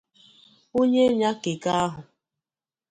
[0.79, 1.99] onye nya Keke ahụ